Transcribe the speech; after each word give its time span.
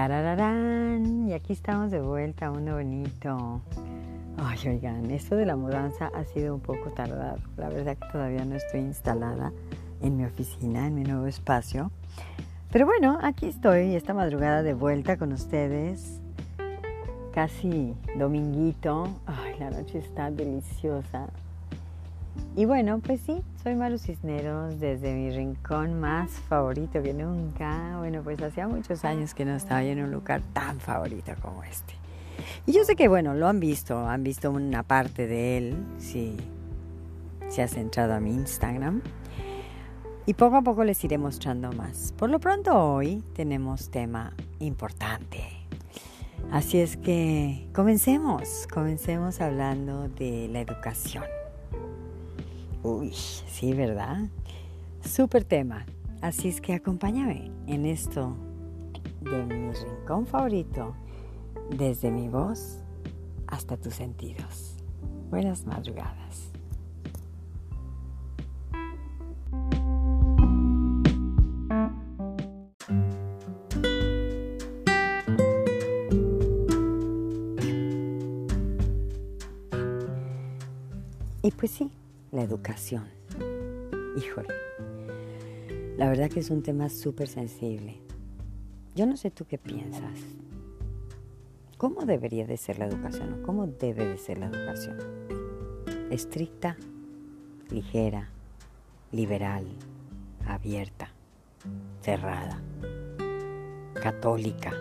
Y 0.00 1.32
aquí 1.34 1.52
estamos 1.52 1.90
de 1.90 2.00
vuelta, 2.00 2.50
mundo 2.50 2.76
bonito. 2.76 3.60
Ay, 4.38 4.58
oigan, 4.66 5.10
esto 5.10 5.36
de 5.36 5.44
la 5.44 5.56
mudanza 5.56 6.10
ha 6.14 6.24
sido 6.24 6.54
un 6.54 6.62
poco 6.62 6.90
tardado. 6.90 7.36
La 7.58 7.68
verdad 7.68 7.98
que 7.98 8.08
todavía 8.10 8.46
no 8.46 8.54
estoy 8.54 8.80
instalada 8.80 9.52
en 10.00 10.16
mi 10.16 10.24
oficina, 10.24 10.86
en 10.86 10.94
mi 10.94 11.02
nuevo 11.02 11.26
espacio. 11.26 11.90
Pero 12.72 12.86
bueno, 12.86 13.18
aquí 13.20 13.44
estoy, 13.44 13.94
esta 13.94 14.14
madrugada 14.14 14.62
de 14.62 14.72
vuelta 14.72 15.18
con 15.18 15.34
ustedes. 15.34 16.18
Casi 17.34 17.94
dominguito. 18.16 19.06
Ay, 19.26 19.58
la 19.58 19.68
noche 19.68 19.98
está 19.98 20.30
deliciosa. 20.30 21.28
Y 22.56 22.64
bueno, 22.64 23.00
pues 23.00 23.20
sí, 23.20 23.42
soy 23.62 23.74
Maru 23.74 23.98
Cisneros 23.98 24.80
desde 24.80 25.14
mi 25.14 25.30
rincón 25.30 26.00
más 26.00 26.30
favorito 26.30 27.02
que 27.02 27.14
nunca. 27.14 27.96
Bueno, 27.98 28.22
pues 28.22 28.42
hacía 28.42 28.66
muchos 28.66 29.04
años 29.04 29.34
que 29.34 29.44
no 29.44 29.54
estaba 29.54 29.82
en 29.82 30.02
un 30.02 30.10
lugar 30.10 30.42
tan 30.52 30.80
favorito 30.80 31.32
como 31.40 31.62
este. 31.62 31.94
Y 32.66 32.72
yo 32.72 32.84
sé 32.84 32.96
que, 32.96 33.08
bueno, 33.08 33.34
lo 33.34 33.46
han 33.46 33.60
visto, 33.60 34.06
han 34.06 34.24
visto 34.24 34.50
una 34.50 34.82
parte 34.82 35.26
de 35.26 35.58
él, 35.58 35.76
si, 35.98 36.36
si 37.48 37.60
has 37.60 37.76
entrado 37.76 38.14
a 38.14 38.20
mi 38.20 38.32
Instagram. 38.32 39.00
Y 40.26 40.34
poco 40.34 40.56
a 40.56 40.62
poco 40.62 40.84
les 40.84 41.02
iré 41.04 41.18
mostrando 41.18 41.72
más. 41.72 42.12
Por 42.16 42.30
lo 42.30 42.40
pronto 42.40 42.78
hoy 42.78 43.22
tenemos 43.34 43.90
tema 43.90 44.32
importante. 44.58 45.42
Así 46.50 46.80
es 46.80 46.96
que 46.96 47.68
comencemos, 47.72 48.66
comencemos 48.72 49.40
hablando 49.40 50.08
de 50.08 50.48
la 50.48 50.60
educación. 50.60 51.24
Uy, 52.82 53.12
sí, 53.12 53.74
¿verdad? 53.74 54.28
Súper 55.04 55.44
tema. 55.44 55.84
Así 56.22 56.48
es 56.48 56.60
que 56.60 56.74
acompáñame 56.74 57.50
en 57.66 57.84
esto 57.84 58.36
de 59.20 59.44
mi 59.44 59.70
rincón 59.70 60.26
favorito, 60.26 60.94
desde 61.76 62.10
mi 62.10 62.28
voz 62.28 62.78
hasta 63.46 63.76
tus 63.76 63.94
sentidos. 63.94 64.76
Buenas 65.30 65.66
madrugadas. 65.66 66.50
Y 81.42 81.50
pues 81.52 81.70
sí, 81.70 81.90
la 82.32 82.42
educación. 82.42 83.04
Híjole, 84.16 84.48
la 85.96 86.08
verdad 86.08 86.30
que 86.30 86.40
es 86.40 86.50
un 86.50 86.62
tema 86.62 86.88
súper 86.88 87.28
sensible. 87.28 88.00
Yo 88.94 89.06
no 89.06 89.16
sé 89.16 89.30
tú 89.30 89.44
qué 89.46 89.58
piensas. 89.58 90.18
¿Cómo 91.76 92.04
debería 92.04 92.46
de 92.46 92.56
ser 92.56 92.78
la 92.78 92.86
educación? 92.86 93.42
¿Cómo 93.42 93.66
debe 93.66 94.06
de 94.06 94.18
ser 94.18 94.38
la 94.38 94.46
educación? 94.46 94.98
Estricta, 96.10 96.76
ligera, 97.70 98.28
liberal, 99.12 99.64
abierta, 100.46 101.10
cerrada, 102.02 102.60
católica. 103.94 104.72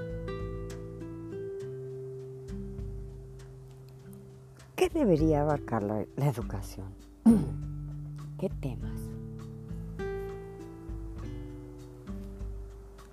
¿Qué 4.76 4.90
debería 4.90 5.42
abarcar 5.42 5.84
la 5.84 6.06
educación? 6.18 6.99
¿Qué 7.26 8.50
temas? 8.62 9.00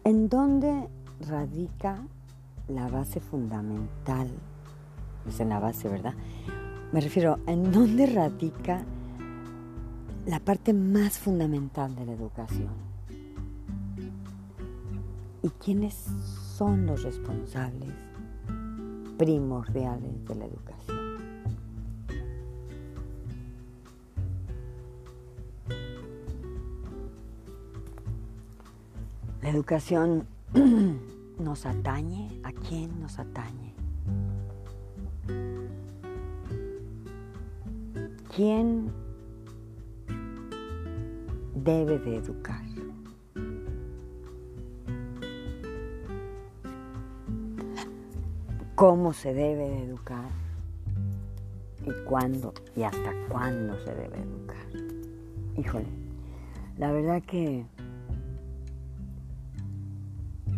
¿En 0.05 0.29
dónde 0.29 0.89
radica 1.29 2.01
la 2.69 2.89
base 2.89 3.21
fundamental? 3.21 4.29
Es 5.29 5.41
en 5.41 5.49
la 5.49 5.59
base, 5.59 5.89
¿verdad? 5.89 6.15
Me 6.93 7.01
refiero, 7.01 7.41
¿en 7.47 7.73
dónde 7.73 8.07
radica 8.07 8.85
la 10.27 10.39
parte 10.41 10.73
más 10.73 11.19
fundamental 11.19 11.95
de 11.97 12.07
la 12.07 12.13
educación? 12.13 12.71
¿Y 15.43 15.51
quiénes 15.51 15.95
son 16.57 16.87
los 16.87 17.03
responsables 17.03 17.93
primordiales 19.19 20.25
de 20.27 20.35
la 20.35 20.45
educación? 20.45 21.06
Educación 29.57 30.27
nos 31.39 31.65
atañe. 31.65 32.29
¿A 32.45 32.53
quién 32.53 33.01
nos 33.01 33.19
atañe? 33.19 33.73
¿Quién 38.35 38.93
debe 41.55 41.99
de 41.99 42.17
educar? 42.17 42.63
¿Cómo 48.75 49.15
se 49.15 49.33
debe 49.33 49.71
de 49.71 49.85
educar? 49.85 50.29
¿Y 51.87 52.05
cuándo 52.05 52.53
y 52.77 52.83
hasta 52.83 53.11
cuándo 53.31 53.79
se 53.79 53.95
debe 53.95 54.19
educar? 54.21 54.67
Híjole, 55.57 55.87
la 56.77 56.93
verdad 56.93 57.23
que 57.23 57.65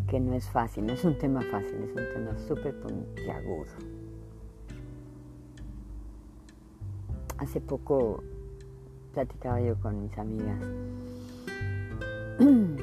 que 0.09 0.19
no 0.19 0.35
es 0.35 0.49
fácil, 0.49 0.87
no 0.87 0.95
es 0.95 1.05
un 1.05 1.19
tema 1.19 1.43
fácil, 1.43 1.77
es 1.85 1.91
un 1.91 2.05
tema 2.15 2.37
súper 2.49 2.75
puntiagudo. 2.81 3.67
Hace 7.37 7.61
poco 7.61 8.23
platicaba 9.13 9.61
yo 9.61 9.79
con 9.81 10.01
mis 10.03 10.17
amigas. 10.19 10.59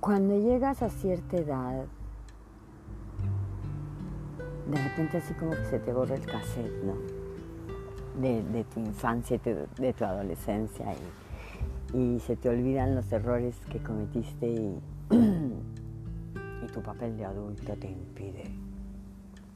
Cuando 0.00 0.38
llegas 0.38 0.82
a 0.82 0.88
cierta 0.88 1.36
edad, 1.36 1.84
de 4.70 4.82
repente 4.82 5.18
así 5.18 5.34
como 5.34 5.50
que 5.50 5.64
se 5.66 5.78
te 5.78 5.92
borra 5.92 6.14
el 6.14 6.24
cassette, 6.24 6.82
¿no? 6.84 6.94
De, 8.20 8.64
tu 8.72 8.80
infancia, 8.80 9.38
de, 9.44 9.66
de 9.78 9.92
tu 9.92 10.04
adolescencia 10.04 10.94
y 10.94 11.25
y 11.94 12.20
se 12.20 12.36
te 12.36 12.48
olvidan 12.48 12.94
los 12.94 13.10
errores 13.12 13.56
que 13.70 13.78
cometiste 13.82 14.46
y, 14.50 14.72
tu 16.72 16.82
papel 16.82 17.16
de 17.16 17.24
adulto 17.24 17.74
te 17.76 17.88
impide 17.88 18.44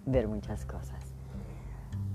ver 0.06 0.28
muchas 0.28 0.64
cosas. 0.64 0.98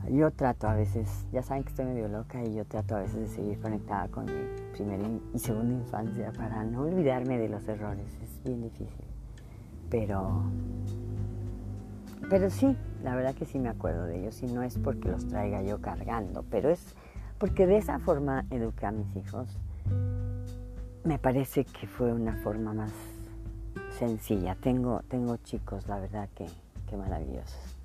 Yo 0.10 0.32
trato 0.32 0.68
a 0.68 0.76
veces, 0.76 1.26
ya 1.32 1.44
saben 1.44 1.64
que 1.64 1.70
estoy 1.70 1.86
medio 1.86 2.08
loca 2.08 2.44
y 2.44 2.56
yo 2.56 2.66
trato 2.66 2.96
a 2.96 3.00
veces 3.00 3.20
de 3.20 3.28
seguir 3.28 3.60
conectada 3.60 4.08
con 4.08 4.26
mi 4.26 4.32
primera 4.74 5.04
y 5.34 5.40
segunda 5.40 5.74
infancia 5.74 6.32
para 6.32 6.64
no 6.64 6.84
olvidarme 6.84 7.38
de 7.38 7.50
los 7.50 7.68
errores. 7.68 8.06
Es 8.22 8.42
bien 8.44 8.62
difícil. 8.62 9.06
Pero, 9.90 10.44
pero 12.30 12.50
sí, 12.50 12.76
la 13.04 13.16
verdad 13.16 13.36
que 13.36 13.46
sí 13.46 13.60
me 13.60 13.70
acuerdo 13.70 14.06
de 14.06 14.22
ellos 14.22 14.42
y 14.42 14.48
no 14.48 14.64
es 14.64 14.78
porque 14.78 15.10
los 15.10 15.28
traiga 15.28 15.62
yo 15.62 15.82
cargando, 15.82 16.44
pero 16.50 16.70
es 16.70 16.96
porque 17.38 17.68
de 17.68 17.78
esa 17.78 18.00
forma 18.00 18.46
eduqué 18.50 18.86
a 18.86 18.92
mis 18.92 19.16
hijos 19.16 19.60
me 21.06 21.20
parece 21.20 21.64
que 21.66 21.88
fue 21.88 22.12
una 22.12 22.34
forma 22.38 22.74
más 22.74 22.92
sencilla. 23.98 24.56
Tengo, 24.56 25.02
tengo 25.08 25.38
chicos, 25.38 25.88
la 25.88 26.00
verdad 26.00 26.28
que, 26.36 26.48
que 26.90 26.98
maravillosos. 26.98 27.76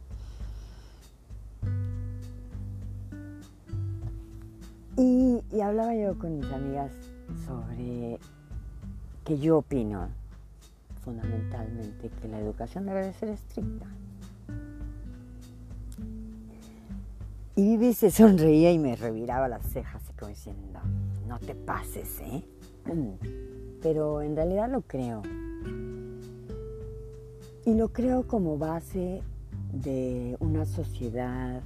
Y, 4.96 5.42
y, 5.52 5.60
hablaba 5.60 5.94
yo 5.94 6.18
con 6.18 6.38
mis 6.38 6.50
amigas 6.50 6.90
sobre 7.46 8.18
que 9.24 9.38
yo 9.38 9.58
opino 9.58 10.08
fundamentalmente 11.04 12.10
que 12.20 12.28
la 12.28 12.38
educación 12.38 12.86
debe 12.86 13.06
de 13.06 13.12
ser 13.12 13.28
estricta. 13.28 13.86
Y 17.56 17.76
Vivi 17.76 17.94
se 17.94 18.10
sonreía 18.10 18.72
y 18.72 18.78
me 18.78 18.96
reviraba 18.96 19.46
las 19.48 19.64
cejas, 19.66 20.02
así 20.02 20.12
como 20.14 20.30
diciendo, 20.30 20.80
no 21.26 21.38
te 21.38 21.54
pases, 21.54 22.20
¿eh? 22.20 22.42
Pero 23.82 24.22
en 24.22 24.36
realidad 24.36 24.70
lo 24.70 24.82
creo. 24.82 25.22
Y 27.64 27.74
lo 27.74 27.88
creo 27.88 28.26
como 28.26 28.58
base 28.58 29.22
de 29.72 30.36
una 30.40 30.64
sociedad 30.66 31.62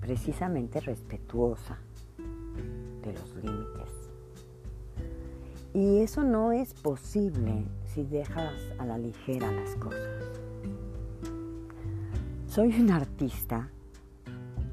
precisamente 0.00 0.80
respetuosa 0.80 1.78
de 3.02 3.12
los 3.12 3.34
límites. 3.36 4.04
Y 5.74 5.98
eso 5.98 6.22
no 6.22 6.52
es 6.52 6.72
posible 6.72 7.64
si 7.86 8.04
dejas 8.04 8.54
a 8.78 8.86
la 8.86 8.96
ligera 8.96 9.50
las 9.50 9.74
cosas. 9.76 10.00
Soy 12.46 12.80
un 12.80 12.90
artista 12.92 13.68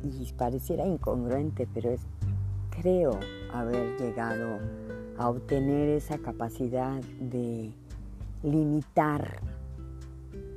y 0.03 0.31
pareciera 0.33 0.85
incongruente, 0.85 1.67
pero 1.73 1.89
es, 1.89 2.01
creo 2.69 3.19
haber 3.51 3.99
llegado 3.99 4.59
a 5.21 5.29
obtener 5.29 5.89
esa 5.89 6.17
capacidad 6.17 6.99
de 7.19 7.71
limitar 8.41 9.39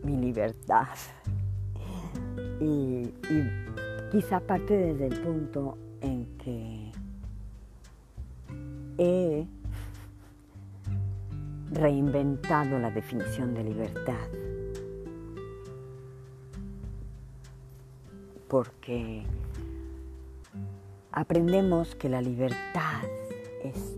mi 0.02 0.16
libertad. 0.16 0.88
Y, 2.60 3.10
quizá 4.10 4.40
parte 4.40 4.74
desde 4.74 5.08
el 5.08 5.20
punto 5.20 5.76
en 6.00 6.24
que 6.38 6.92
he 8.96 9.46
reinventado 11.70 12.78
la 12.78 12.90
definición 12.90 13.52
de 13.52 13.64
libertad. 13.64 14.28
Porque 18.48 19.24
aprendemos 21.12 21.94
que 21.96 22.08
la 22.08 22.22
libertad 22.22 23.02
es 23.62 23.93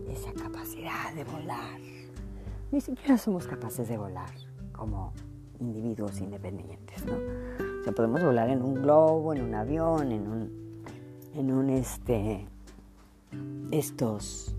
de 1.17 1.23
volar. 1.23 1.79
Ni 2.71 2.79
siquiera 2.79 3.17
somos 3.17 3.47
capaces 3.47 3.89
de 3.89 3.97
volar 3.97 4.29
como 4.71 5.13
individuos 5.59 6.19
independientes, 6.19 7.03
¿no? 7.05 7.13
O 7.13 7.83
sea, 7.83 7.91
podemos 7.91 8.23
volar 8.23 8.49
en 8.49 8.61
un 8.61 8.75
globo, 8.75 9.33
en 9.33 9.41
un 9.41 9.55
avión, 9.55 10.11
en 10.11 10.27
un, 10.27 10.83
en 11.33 11.51
un 11.51 11.71
este, 11.71 12.47
estos 13.71 14.55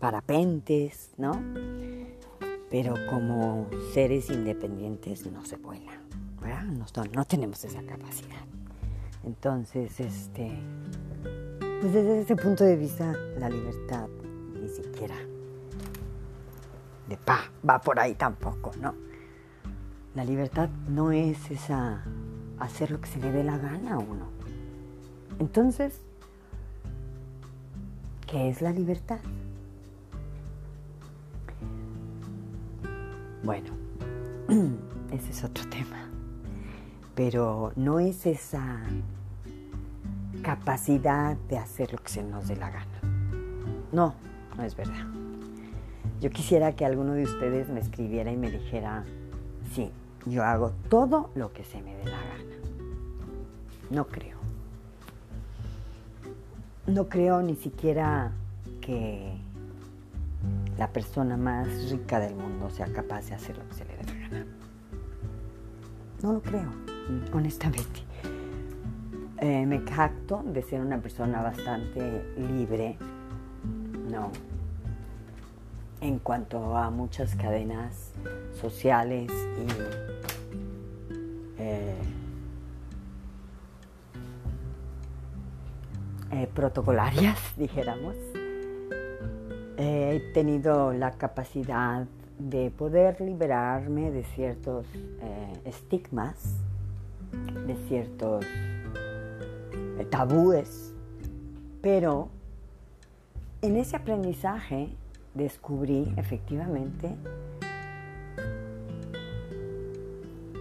parapentes, 0.00 1.10
¿no? 1.18 1.32
Pero 2.70 2.94
como 3.10 3.66
seres 3.92 4.30
independientes 4.30 5.30
no 5.30 5.44
se 5.44 5.56
vuela, 5.56 5.92
¿verdad? 6.40 6.64
No, 6.64 6.86
no 7.14 7.24
tenemos 7.26 7.62
esa 7.64 7.82
capacidad. 7.82 8.46
Entonces, 9.24 10.00
este, 10.00 10.58
pues 11.82 11.92
desde 11.92 12.22
ese 12.22 12.34
punto 12.34 12.64
de 12.64 12.76
vista, 12.76 13.12
la 13.38 13.50
libertad 13.50 14.08
ni 14.58 14.68
siquiera 14.70 15.16
de 17.08 17.16
pa, 17.16 17.50
va 17.68 17.80
por 17.80 17.98
ahí 17.98 18.14
tampoco, 18.14 18.72
¿no? 18.80 18.94
La 20.14 20.24
libertad 20.24 20.68
no 20.88 21.10
es 21.10 21.50
esa 21.50 22.04
hacer 22.58 22.90
lo 22.90 23.00
que 23.00 23.08
se 23.08 23.18
le 23.18 23.32
dé 23.32 23.42
la 23.42 23.58
gana 23.58 23.94
a 23.94 23.98
uno. 23.98 24.26
Entonces, 25.38 26.00
¿qué 28.26 28.48
es 28.48 28.62
la 28.62 28.72
libertad? 28.72 29.20
Bueno, 33.42 33.70
ese 35.10 35.30
es 35.30 35.44
otro 35.44 35.68
tema. 35.68 36.08
Pero 37.14 37.72
no 37.76 37.98
es 37.98 38.24
esa 38.26 38.80
capacidad 40.42 41.36
de 41.48 41.58
hacer 41.58 41.92
lo 41.92 41.98
que 41.98 42.08
se 42.08 42.22
nos 42.22 42.48
dé 42.48 42.56
la 42.56 42.70
gana. 42.70 43.00
No, 43.92 44.14
no 44.56 44.62
es 44.62 44.76
verdad. 44.76 45.06
Yo 46.22 46.30
quisiera 46.30 46.70
que 46.76 46.86
alguno 46.86 47.14
de 47.14 47.24
ustedes 47.24 47.68
me 47.68 47.80
escribiera 47.80 48.30
y 48.30 48.36
me 48.36 48.48
dijera, 48.48 49.02
sí, 49.74 49.90
yo 50.24 50.44
hago 50.44 50.70
todo 50.88 51.30
lo 51.34 51.52
que 51.52 51.64
se 51.64 51.82
me 51.82 51.96
dé 51.96 52.04
la 52.04 52.12
gana. 52.12 52.44
No 53.90 54.06
creo. 54.06 54.38
No 56.86 57.08
creo 57.08 57.42
ni 57.42 57.56
siquiera 57.56 58.30
que 58.80 59.34
la 60.78 60.92
persona 60.92 61.36
más 61.36 61.90
rica 61.90 62.20
del 62.20 62.36
mundo 62.36 62.70
sea 62.70 62.86
capaz 62.92 63.26
de 63.28 63.34
hacer 63.34 63.58
lo 63.58 63.66
que 63.66 63.74
se 63.74 63.84
le 63.84 63.96
dé 63.96 64.04
la 64.04 64.28
gana. 64.28 64.46
No 66.22 66.34
lo 66.34 66.40
creo, 66.40 66.70
honestamente. 67.32 68.00
Eh, 69.38 69.66
me 69.66 69.80
jacto 69.80 70.44
de 70.46 70.62
ser 70.62 70.82
una 70.82 70.98
persona 70.98 71.42
bastante 71.42 72.32
libre, 72.36 72.96
no, 74.08 74.30
en 76.02 76.18
cuanto 76.18 76.76
a 76.76 76.90
muchas 76.90 77.36
cadenas 77.36 78.12
sociales 78.60 79.30
y 79.30 79.66
eh, 81.58 81.94
eh, 86.32 86.48
protocolarias, 86.52 87.38
dijéramos. 87.56 88.16
he 89.78 90.32
tenido 90.34 90.92
la 90.92 91.12
capacidad 91.12 92.06
de 92.38 92.72
poder 92.72 93.20
liberarme 93.20 94.10
de 94.10 94.24
ciertos 94.24 94.84
eh, 94.94 95.52
estigmas, 95.64 96.56
de 97.64 97.76
ciertos 97.86 98.44
tabúes, 100.10 100.92
pero 101.80 102.28
en 103.62 103.76
ese 103.76 103.94
aprendizaje 103.94 104.96
descubrí 105.34 106.12
efectivamente 106.16 107.16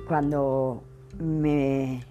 cuando 0.08 0.84
me 1.20 2.02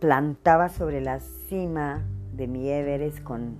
plantaba 0.00 0.68
sobre 0.68 1.00
la 1.00 1.20
cima 1.20 2.02
de 2.34 2.46
mi 2.46 2.68
Everest 2.68 3.22
con 3.22 3.56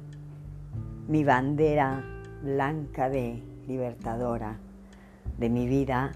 mi 1.08 1.24
bandera 1.24 2.04
blanca 2.42 3.08
de 3.08 3.42
libertadora 3.66 4.56
de 5.38 5.48
mi 5.48 5.66
vida, 5.66 6.12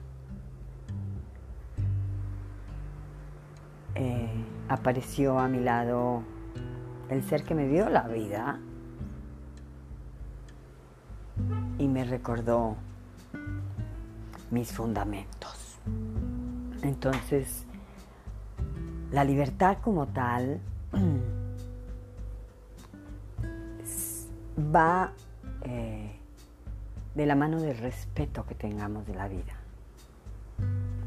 eh, 3.95 4.29
apareció 4.69 5.39
a 5.39 5.49
mi 5.49 5.61
lado 5.61 6.23
el 7.09 7.23
ser 7.23 7.45
que 7.45 7.55
me 7.55 7.67
dio 7.67 7.89
la 7.89 8.09
vida 8.09 8.61
y 11.79 11.89
me 11.89 12.05
recordó 12.05 12.77
mis 14.51 14.73
fundamentos. 14.73 15.79
Entonces, 16.83 17.65
la 19.11 19.25
libertad 19.25 19.79
como 19.83 20.07
tal 20.07 20.61
va 24.75 25.13
eh, 25.63 26.17
de 27.15 27.27
la 27.27 27.35
mano 27.35 27.61
del 27.61 27.79
respeto 27.79 28.47
que 28.47 28.55
tengamos 28.55 29.07
de 29.07 29.15
la 29.15 29.29
vida. 29.29 29.55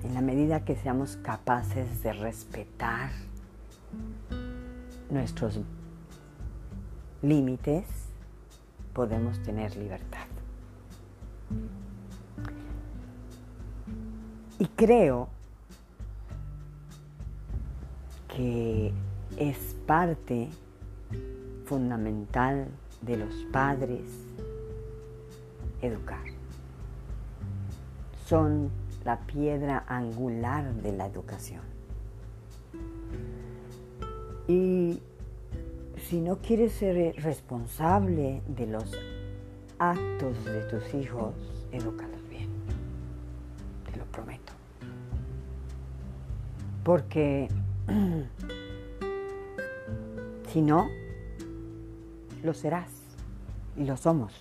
En 0.04 0.14
la 0.14 0.22
medida 0.22 0.64
que 0.64 0.76
seamos 0.76 1.18
capaces 1.18 2.02
de 2.04 2.14
respetar 2.14 3.12
nuestros 5.10 5.60
límites, 7.22 7.86
podemos 8.94 9.42
tener 9.44 9.76
libertad. 9.76 10.29
Y 14.60 14.66
creo 14.66 15.30
que 18.28 18.92
es 19.38 19.76
parte 19.86 20.50
fundamental 21.66 22.68
de 23.02 23.18
los 23.18 23.34
padres 23.52 24.02
educar. 25.82 26.26
Son 28.26 28.70
la 29.06 29.20
piedra 29.22 29.86
angular 29.88 30.74
de 30.74 30.92
la 30.92 31.08
educación. 31.08 31.62
Y 34.48 35.00
si 35.98 36.22
no 36.22 36.38
quieres 36.38 36.74
ser 36.74 37.16
responsable 37.22 38.42
de 38.48 38.68
los 38.68 38.98
actos 39.80 40.44
de 40.44 40.62
tus 40.64 40.94
hijos, 40.94 41.34
edúcalos 41.72 42.28
bien. 42.30 42.50
Te 43.90 43.98
lo 43.98 44.06
prometo. 44.06 44.52
Porque 46.84 47.48
si 50.52 50.62
no, 50.62 50.90
lo 52.44 52.54
serás 52.54 52.92
y 53.78 53.86
lo 53.86 53.96
somos. 53.96 54.34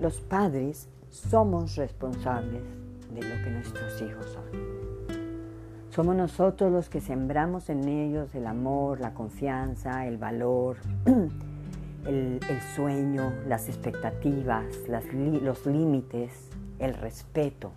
Los 0.00 0.20
padres 0.20 0.88
somos 1.10 1.76
responsables 1.76 2.62
de 3.14 3.22
lo 3.22 3.44
que 3.44 3.50
nuestros 3.50 4.00
hijos 4.00 4.26
son. 4.26 4.72
Somos 5.90 6.16
nosotros 6.16 6.72
los 6.72 6.88
que 6.88 7.02
sembramos 7.02 7.68
en 7.68 7.86
ellos 7.86 8.34
el 8.34 8.46
amor, 8.46 9.00
la 9.00 9.12
confianza, 9.12 10.06
el 10.06 10.16
valor, 10.16 10.78
el, 12.06 12.40
sueño, 12.74 13.32
las 13.46 13.68
expectativas, 13.68 14.64
los 14.88 15.66
límites, 15.66 16.48
el 16.78 16.94
respeto. 16.94 17.72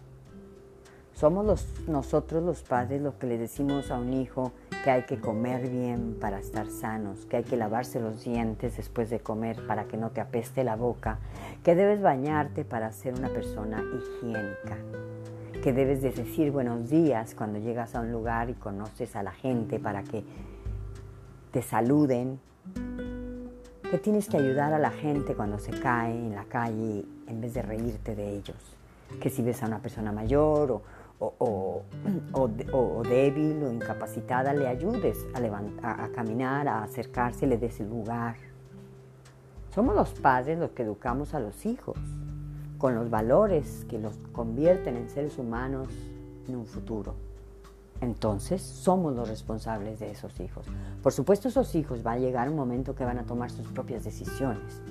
Somos 1.14 1.66
nosotros 1.88 2.44
los 2.44 2.62
padres 2.62 3.02
los 3.02 3.16
que 3.16 3.28
le 3.28 3.38
decimos 3.38 3.90
a 3.90 3.98
un 3.98 4.14
hijo 4.14 4.52
que 4.84 4.92
hay 4.92 5.04
que 5.04 5.18
comer 5.18 5.70
bien 5.70 6.18
para 6.20 6.40
estar 6.40 6.68
sanos, 6.68 7.26
que 7.26 7.38
hay 7.38 7.44
que 7.44 7.56
lavarse 7.56 8.02
los 8.02 8.24
dientes 8.26 8.76
después 8.76 9.10
de 9.10 9.20
comer 9.20 9.66
para 9.66 9.86
que 9.86 9.96
no 9.96 10.12
te 10.12 10.20
apeste 10.20 10.66
la 10.66 10.76
boca, 10.76 11.20
que 11.64 11.74
debes 11.74 12.02
bañarte 12.02 12.66
para 12.66 12.92
ser 12.92 13.14
una 13.14 13.30
persona 13.30 13.82
higiénica, 13.82 14.78
que 15.64 15.72
debes 15.72 16.02
de 16.02 16.12
decir 16.12 16.52
buenos 16.52 16.90
días 16.90 17.34
cuando 17.34 17.60
llegas 17.60 17.96
a 17.96 18.02
un 18.02 18.12
lugar 18.12 18.50
y 18.50 18.54
conoces 18.54 19.16
a 19.16 19.24
la 19.24 19.32
gente 19.32 19.80
para 19.80 20.04
que 20.04 20.26
te 21.52 21.62
saluden, 21.62 22.42
que 23.96 24.02
tienes 24.02 24.28
que 24.28 24.36
ayudar 24.36 24.74
a 24.74 24.78
la 24.78 24.92
gente 24.92 25.36
cuando 25.36 25.58
se 25.58 25.72
cae 25.72 26.12
en 26.12 26.36
la 26.36 26.44
calle 26.44 27.06
en 27.28 27.40
vez 27.40 27.54
de 27.54 27.62
reírte 27.62 28.14
de 28.14 28.36
ellos, 28.36 28.58
que 29.22 29.30
si 29.30 29.42
ves 29.42 29.64
a 29.64 29.68
una 29.68 29.80
persona 29.80 30.12
mayor 30.12 30.82
o, 31.18 31.82
débil 33.08 33.64
o 33.64 33.72
incapacitada, 33.72 34.54
le 34.54 34.68
ayudes 34.68 35.26
a, 35.34 36.04
a 36.04 36.10
caminar, 36.10 36.68
a 36.68 36.84
acercarse, 36.84 37.48
le 37.48 37.58
des 37.58 37.80
el 37.80 37.90
lugar. 37.90 38.36
Somos 39.74 39.96
los 39.96 40.10
padres 40.10 40.60
los 40.60 40.72
que 40.72 40.84
educamos 40.84 41.34
a 41.34 41.40
los 41.40 41.66
hijos 41.66 41.98
con 42.78 42.96
los 42.96 43.10
valores 43.10 43.86
que 43.90 43.98
los 43.98 44.18
convierten 44.34 44.98
en 44.98 45.10
seres 45.10 45.38
humanos 45.38 45.88
en 46.50 46.58
un 46.58 46.66
futuro. 46.66 47.16
Entonces 48.06 48.62
somos 48.62 49.16
los 49.16 49.28
responsables 49.28 50.00
de 50.00 50.12
esos 50.12 50.40
hijos. 50.40 50.68
Por 51.02 51.12
supuesto 51.12 51.48
esos 51.48 51.74
hijos 51.74 52.06
va 52.06 52.12
a 52.12 52.20
llegar 52.20 52.48
un 52.48 52.56
momento 52.56 52.94
que 52.94 53.04
van 53.04 53.18
a 53.18 53.26
tomar 53.26 53.50
sus 53.50 53.66
propias 53.70 54.04
decisiones. 54.04 54.84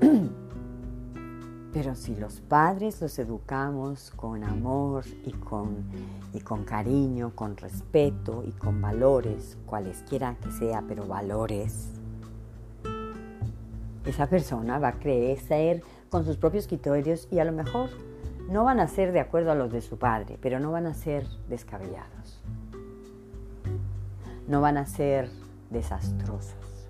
Pero 1.72 1.96
si 1.96 2.14
los 2.14 2.40
padres 2.40 3.00
los 3.00 3.18
educamos 3.18 4.12
con 4.14 4.44
amor 4.44 5.04
y 5.24 5.32
con, 5.32 5.84
y 6.32 6.38
con 6.38 6.62
cariño, 6.62 7.32
con 7.34 7.56
respeto 7.56 8.44
y 8.46 8.52
con 8.52 8.80
valores, 8.80 9.58
cualesquiera 9.66 10.36
que 10.36 10.52
sea, 10.52 10.84
pero 10.86 11.06
valores, 11.06 11.88
esa 14.04 14.28
persona 14.28 14.78
va 14.78 14.88
a 14.88 14.98
crecer 15.00 15.82
con 16.10 16.26
sus 16.26 16.36
propios 16.36 16.66
criterios 16.68 17.26
y 17.30 17.38
a 17.38 17.44
lo 17.44 17.52
mejor 17.52 17.88
no 18.52 18.64
van 18.64 18.80
a 18.80 18.86
ser 18.86 19.12
de 19.12 19.20
acuerdo 19.20 19.50
a 19.50 19.54
los 19.54 19.72
de 19.72 19.80
su 19.80 19.98
padre, 19.98 20.38
pero 20.42 20.60
no 20.60 20.70
van 20.70 20.84
a 20.84 20.92
ser 20.92 21.26
descabellados. 21.48 22.38
No 24.46 24.60
van 24.60 24.76
a 24.76 24.84
ser 24.84 25.30
desastrosos. 25.70 26.88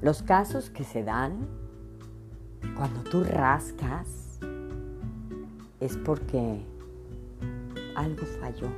Los 0.00 0.22
casos 0.22 0.70
que 0.70 0.84
se 0.84 1.02
dan 1.02 1.48
cuando 2.76 3.02
tú 3.02 3.24
rascas 3.24 4.38
es 5.80 5.96
porque 5.96 6.64
algo 7.96 8.24
falló. 8.40 8.68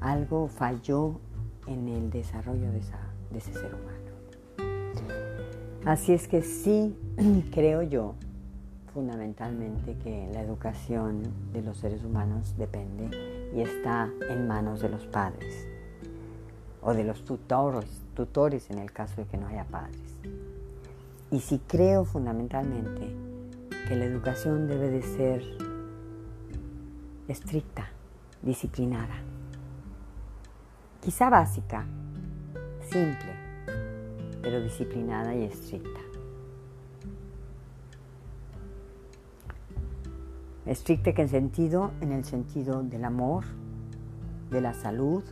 Algo 0.00 0.46
falló 0.46 1.20
en 1.66 1.88
el 1.88 2.10
desarrollo 2.10 2.70
de, 2.70 2.80
de 3.30 3.38
ese 3.38 3.52
ser 3.52 3.74
humano. 3.74 3.91
Así 5.84 6.12
es 6.12 6.28
que 6.28 6.42
sí, 6.42 6.96
creo 7.52 7.82
yo, 7.82 8.14
fundamentalmente 8.94 9.96
que 9.96 10.30
la 10.32 10.40
educación 10.40 11.24
de 11.52 11.60
los 11.60 11.78
seres 11.78 12.04
humanos 12.04 12.54
depende 12.56 13.50
y 13.52 13.62
está 13.62 14.08
en 14.28 14.46
manos 14.46 14.80
de 14.80 14.88
los 14.88 15.06
padres 15.06 15.66
o 16.82 16.94
de 16.94 17.02
los 17.02 17.24
tutores, 17.24 18.02
tutores 18.14 18.70
en 18.70 18.78
el 18.78 18.92
caso 18.92 19.22
de 19.22 19.26
que 19.26 19.36
no 19.36 19.48
haya 19.48 19.64
padres. 19.64 20.00
Y 21.32 21.40
si 21.40 21.58
creo 21.58 22.04
fundamentalmente 22.04 23.16
que 23.88 23.96
la 23.96 24.04
educación 24.04 24.68
debe 24.68 24.88
de 24.88 25.02
ser 25.02 25.42
estricta, 27.26 27.88
disciplinada, 28.40 29.16
quizá 31.00 31.28
básica, 31.28 31.86
simple, 32.88 33.41
pero 34.42 34.60
disciplinada 34.60 35.34
y 35.34 35.44
estricta. 35.44 36.00
Estricta 40.66 41.12
que 41.12 41.22
en 41.22 41.28
sentido, 41.28 41.90
en 42.00 42.12
el 42.12 42.24
sentido 42.24 42.82
del 42.82 43.04
amor, 43.04 43.44
de 44.50 44.60
la 44.60 44.74
salud, 44.74 45.24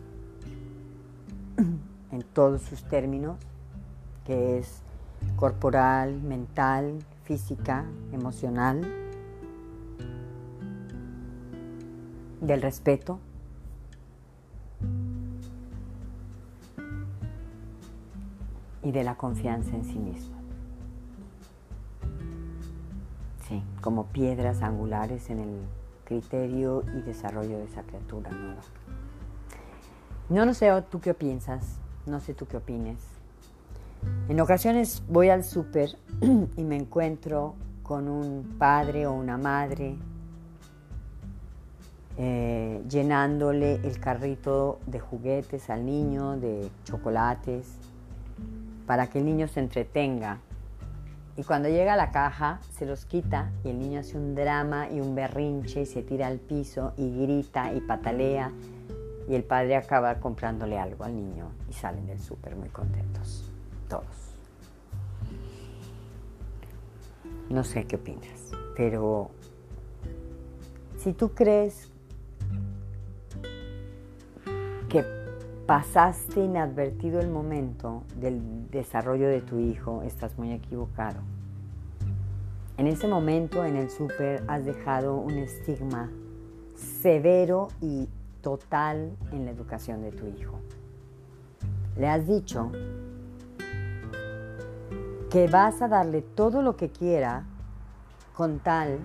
en 2.11 2.23
todos 2.33 2.63
sus 2.63 2.83
términos, 2.85 3.39
que 4.25 4.59
es 4.59 4.83
corporal, 5.37 6.21
mental, 6.21 6.99
física, 7.25 7.85
emocional, 8.13 8.81
del 12.41 12.63
respeto. 12.63 13.21
Y 18.91 18.93
de 18.93 19.05
la 19.05 19.15
confianza 19.15 19.71
en 19.77 19.85
sí 19.85 19.99
mismo. 19.99 20.35
Sí, 23.47 23.63
como 23.81 24.07
piedras 24.07 24.63
angulares 24.63 25.31
en 25.31 25.39
el 25.39 25.61
criterio 26.05 26.83
y 26.97 27.03
desarrollo 27.03 27.59
de 27.59 27.65
esa 27.67 27.83
criatura 27.83 28.33
nueva. 28.33 28.63
No, 30.29 30.45
no 30.45 30.55
sé 30.55 30.71
tú 30.91 31.01
qué 31.01 31.15
piensas, 31.15 31.79
no 32.05 32.19
sé 32.19 32.35
tú 32.35 32.47
qué 32.47 32.57
opines. 32.57 32.99
En 34.29 34.41
ocasiones 34.41 35.05
voy 35.09 35.29
al 35.29 35.45
súper 35.45 35.97
y 36.57 36.65
me 36.65 36.75
encuentro 36.75 37.55
con 37.85 38.09
un 38.09 38.57
padre 38.59 39.07
o 39.07 39.13
una 39.13 39.39
madre 39.39 39.99
eh, 42.19 42.83
llenándole 42.89 43.77
el 43.77 44.01
carrito 44.01 44.81
de 44.87 44.99
juguetes 44.99 45.71
al 45.71 45.87
niño, 45.87 46.37
de 46.37 46.69
chocolates, 46.83 47.79
para 48.91 49.07
que 49.07 49.21
el 49.21 49.25
niño 49.25 49.47
se 49.47 49.61
entretenga. 49.61 50.41
Y 51.37 51.45
cuando 51.45 51.69
llega 51.69 51.93
a 51.93 51.97
la 51.97 52.11
caja, 52.11 52.59
se 52.77 52.87
los 52.87 53.05
quita 53.05 53.53
y 53.63 53.69
el 53.69 53.79
niño 53.79 54.01
hace 54.01 54.19
un 54.19 54.35
drama 54.35 54.91
y 54.91 55.01
un 55.01 55.15
berrinche 55.15 55.83
y 55.83 55.87
se 55.87 56.03
tira 56.03 56.27
al 56.27 56.41
piso 56.41 56.93
y 56.97 57.23
grita 57.23 57.73
y 57.73 57.81
patalea. 57.83 58.51
Y 59.29 59.37
el 59.37 59.45
padre 59.45 59.77
acaba 59.77 60.19
comprándole 60.19 60.77
algo 60.77 61.05
al 61.05 61.15
niño 61.15 61.53
y 61.71 61.73
salen 61.73 62.09
del 62.09 62.19
súper 62.19 62.57
muy 62.57 62.69
contentos 62.71 63.49
todos. 63.89 64.35
No 67.49 67.63
sé 67.63 67.85
qué 67.85 67.95
opinas, 67.95 68.51
pero 68.77 69.31
si 70.99 71.13
tú 71.13 71.33
crees 71.33 71.93
que 74.89 75.20
pasaste 75.71 76.41
inadvertido 76.41 77.21
el 77.21 77.31
momento 77.31 78.03
del 78.17 78.69
desarrollo 78.73 79.29
de 79.29 79.41
tu 79.41 79.61
hijo, 79.61 80.03
estás 80.03 80.37
muy 80.37 80.51
equivocado. 80.51 81.21
En 82.77 82.89
ese 82.89 83.07
momento 83.07 83.65
en 83.65 83.77
el 83.77 83.89
súper 83.89 84.43
has 84.49 84.65
dejado 84.65 85.15
un 85.15 85.39
estigma 85.39 86.11
severo 86.75 87.69
y 87.81 88.09
total 88.43 89.13
en 89.31 89.45
la 89.45 89.53
educación 89.53 90.03
de 90.03 90.11
tu 90.11 90.27
hijo. 90.27 90.59
Le 91.97 92.09
has 92.09 92.27
dicho 92.27 92.73
que 95.31 95.47
vas 95.47 95.81
a 95.83 95.87
darle 95.87 96.23
todo 96.23 96.63
lo 96.63 96.75
que 96.75 96.89
quiera 96.89 97.45
con 98.35 98.59
tal 98.59 98.99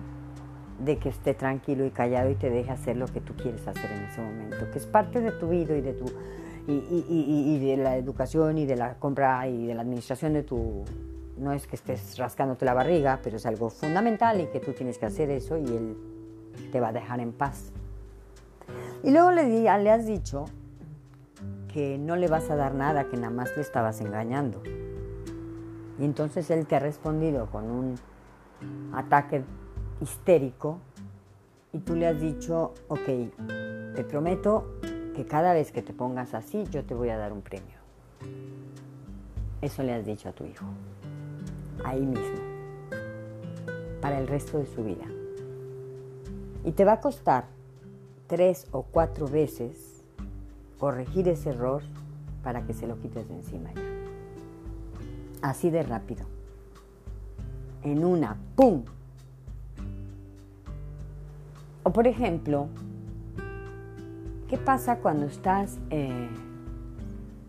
de 0.84 0.98
que 0.98 1.10
esté 1.10 1.32
tranquilo 1.32 1.86
y 1.86 1.90
callado 1.90 2.28
y 2.28 2.34
te 2.34 2.50
deje 2.50 2.72
hacer 2.72 2.96
lo 2.96 3.06
que 3.06 3.20
tú 3.20 3.34
quieres 3.36 3.68
hacer 3.68 3.88
en 3.92 4.02
ese 4.02 4.20
momento, 4.20 4.68
que 4.72 4.78
es 4.78 4.86
parte 4.86 5.20
de 5.20 5.30
tu 5.30 5.50
vida 5.50 5.76
y 5.76 5.80
de 5.80 5.92
tu 5.92 6.06
y, 6.68 7.58
de 7.58 7.76
la 7.76 7.96
educación 7.96 8.58
y 8.58 8.66
de 8.66 8.76
la 8.76 8.94
compra 8.94 9.46
y 9.48 9.66
de 9.66 9.74
la 9.74 9.82
administración 9.82 10.32
de 10.32 10.42
tu 10.42 10.84
no 11.38 11.52
es 11.52 11.66
que 11.66 11.76
estés 11.76 12.16
rascándote 12.16 12.64
la 12.64 12.74
barriga, 12.74 13.20
pero 13.22 13.36
es 13.36 13.46
algo 13.46 13.68
fundamental 13.68 14.40
y 14.40 14.46
que 14.46 14.58
tú 14.58 14.72
tienes 14.72 14.98
que 14.98 15.06
hacer 15.06 15.30
eso 15.30 15.58
y 15.58 15.66
él 15.66 15.96
te 16.72 16.80
va 16.80 16.88
a 16.88 16.92
dejar 16.92 17.20
en 17.20 17.32
paz. 17.32 17.72
Y 19.02 19.10
luego 19.10 19.30
le, 19.30 19.44
di, 19.44 19.62
le 19.62 19.90
has 19.90 20.06
dicho 20.06 20.46
que 21.72 21.98
no 21.98 22.16
le 22.16 22.26
vas 22.28 22.50
a 22.50 22.56
dar 22.56 22.74
nada, 22.74 23.08
que 23.08 23.16
nada 23.16 23.30
más 23.30 23.54
le 23.54 23.62
estabas 23.62 24.00
engañando. 24.00 24.62
Y 25.98 26.04
entonces 26.04 26.50
él 26.50 26.66
te 26.66 26.76
ha 26.76 26.80
respondido 26.80 27.46
con 27.50 27.70
un 27.70 27.94
ataque 28.94 29.44
histérico 30.00 30.78
y 31.72 31.78
tú 31.80 31.94
le 31.94 32.06
has 32.06 32.18
dicho, 32.18 32.72
ok, 32.88 33.04
te 33.94 34.04
prometo 34.04 34.78
que 35.16 35.24
cada 35.24 35.52
vez 35.54 35.72
que 35.72 35.82
te 35.82 35.92
pongas 35.92 36.34
así 36.34 36.64
yo 36.70 36.84
te 36.84 36.94
voy 36.94 37.08
a 37.08 37.16
dar 37.16 37.32
un 37.32 37.42
premio. 37.42 37.76
Eso 39.60 39.82
le 39.82 39.94
has 39.94 40.04
dicho 40.04 40.28
a 40.28 40.32
tu 40.32 40.44
hijo, 40.44 40.66
ahí 41.84 42.04
mismo, 42.04 42.38
para 44.00 44.18
el 44.18 44.28
resto 44.28 44.58
de 44.58 44.66
su 44.66 44.84
vida. 44.84 45.06
Y 46.64 46.72
te 46.72 46.84
va 46.84 46.92
a 46.92 47.00
costar 47.00 47.46
tres 48.26 48.68
o 48.70 48.82
cuatro 48.82 49.26
veces 49.26 50.04
corregir 50.78 51.26
ese 51.26 51.50
error 51.50 51.82
para 52.44 52.62
que 52.66 52.74
se 52.74 52.86
lo 52.86 53.00
quites 53.00 53.26
de 53.28 53.34
encima 53.34 53.72
ya 53.72 53.96
así 55.42 55.70
de 55.70 55.82
rápido. 55.82 56.24
En 57.82 58.04
una, 58.04 58.36
¡pum! 58.54 58.82
O 61.82 61.92
por 61.92 62.06
ejemplo, 62.06 62.68
¿qué 64.48 64.58
pasa 64.58 64.96
cuando 64.98 65.26
estás 65.26 65.78
eh, 65.90 66.28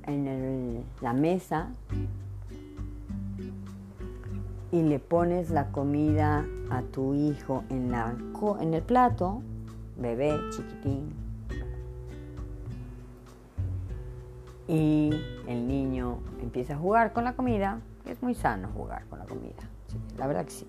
en 0.06 0.84
la 1.02 1.14
mesa 1.14 1.70
y 4.72 4.82
le 4.82 5.00
pones 5.00 5.50
la 5.50 5.68
comida 5.72 6.46
a 6.70 6.82
tu 6.82 7.14
hijo 7.14 7.64
en, 7.70 7.94
el 8.74 8.82
plato, 8.82 9.42
bebé, 9.98 10.38
chiquitín, 10.52 11.14
y 14.68 15.12
el 15.48 15.68
niño 15.68 16.18
empieza 16.42 16.74
a 16.74 16.78
jugar 16.78 17.14
con 17.14 17.24
la 17.24 17.34
comida, 17.34 17.80
es 18.06 18.22
muy 18.22 18.34
sano 18.34 18.70
jugar 18.76 19.06
con 19.06 19.20
la 19.20 19.26
comida, 19.26 19.64
la 20.18 20.28
verdad 20.28 20.46
que 20.46 20.52
sí. 20.52 20.68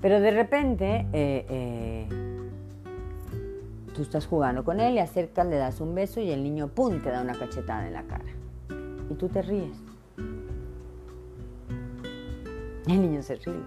Pero 0.00 0.20
de 0.20 0.30
repente 0.30 1.06
eh, 1.12 1.44
eh, 1.48 2.27
tú 3.98 4.02
estás 4.02 4.28
jugando 4.28 4.62
con 4.62 4.78
él, 4.78 4.94
le 4.94 5.00
acercas, 5.00 5.44
le 5.44 5.56
das 5.56 5.80
un 5.80 5.92
beso 5.92 6.20
y 6.20 6.30
el 6.30 6.44
niño, 6.44 6.68
¡pum!, 6.68 7.02
te 7.02 7.10
da 7.10 7.20
una 7.20 7.36
cachetada 7.36 7.84
en 7.84 7.94
la 7.94 8.04
cara. 8.04 8.30
Y 9.10 9.14
tú 9.14 9.28
te 9.28 9.42
ríes. 9.42 9.76
El 12.86 13.02
niño 13.02 13.20
se 13.24 13.34
ríe. 13.34 13.60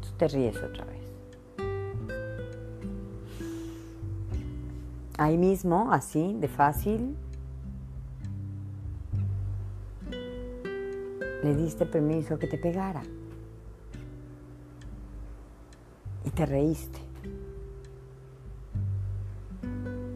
Tú 0.00 0.08
te 0.16 0.28
ríes 0.28 0.56
otra 0.62 0.84
vez. 0.84 1.02
Ahí 5.18 5.36
mismo, 5.36 5.92
así, 5.92 6.36
de 6.38 6.46
fácil, 6.46 7.16
le 11.42 11.56
diste 11.56 11.86
permiso 11.86 12.38
que 12.38 12.46
te 12.46 12.56
pegara. 12.56 13.02
Y 16.24 16.30
te 16.30 16.46
reíste. 16.46 16.98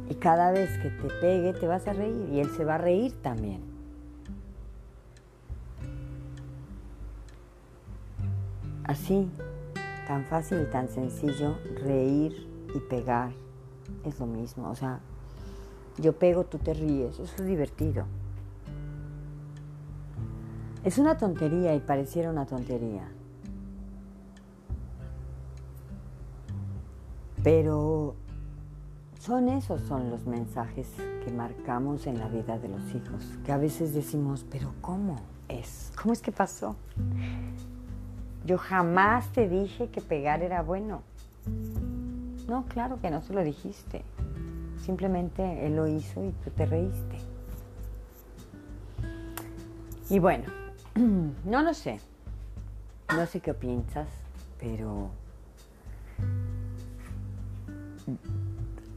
Y 0.08 0.14
cada 0.14 0.52
vez 0.52 0.78
que 0.78 0.90
te 0.90 1.08
pegue 1.20 1.52
te 1.52 1.66
vas 1.66 1.86
a 1.88 1.92
reír 1.92 2.28
y 2.32 2.40
él 2.40 2.50
se 2.50 2.64
va 2.64 2.76
a 2.76 2.78
reír 2.78 3.12
también. 3.22 3.60
Así, 8.84 9.28
tan 10.06 10.25
fácil 10.25 10.60
y 10.62 10.70
tan 10.70 10.88
sencillo, 10.88 11.56
reír 11.82 12.48
y 12.72 12.78
pegar 12.78 13.32
es 14.04 14.20
lo 14.20 14.26
mismo. 14.26 14.70
O 14.70 14.76
sea, 14.76 15.00
yo 15.98 16.12
pego, 16.12 16.44
tú 16.44 16.58
te 16.58 16.72
ríes, 16.72 17.18
eso 17.18 17.34
es 17.36 17.46
divertido. 17.46 18.04
Es 20.84 20.98
una 20.98 21.16
tontería 21.16 21.75
y 21.75 21.80
pareciera 21.80 22.30
una 22.30 22.46
tontería. 22.46 23.08
Pero 27.47 28.17
son 29.21 29.49
esos 29.49 29.81
son 29.83 30.11
los 30.11 30.26
mensajes 30.26 30.88
que 31.25 31.31
marcamos 31.31 32.09
en 32.09 32.19
la 32.19 32.26
vida 32.26 32.59
de 32.59 32.69
los 32.69 32.93
hijos, 32.93 33.25
que 33.45 33.53
a 33.53 33.57
veces 33.57 33.95
decimos, 33.95 34.45
pero 34.50 34.73
¿cómo 34.81 35.15
es? 35.49 35.93
¿Cómo 35.95 36.12
es 36.12 36.21
que 36.21 36.33
pasó? 36.33 36.75
Yo 38.45 38.59
jamás 38.59 39.29
te 39.29 39.49
dije 39.49 39.91
que 39.91 40.00
pegar 40.00 40.43
era 40.43 40.62
bueno. 40.62 41.03
No, 42.49 42.65
claro 42.65 43.00
que 43.00 43.12
no 43.12 43.23
se 43.23 43.33
lo 43.33 43.45
dijiste. 43.45 44.03
Simplemente 44.85 45.69
él 45.69 45.76
lo 45.76 45.87
hizo 45.87 46.25
y 46.25 46.33
tú 46.33 46.50
te 46.50 46.67
reíste. 46.67 47.17
Y 50.11 50.19
bueno, 50.19 50.47
no 51.45 51.62
lo 51.62 51.75
sé. 51.75 52.00
No 53.15 53.25
sé 53.26 53.38
qué 53.38 53.55
piensas, 53.55 54.09
pero 54.59 55.11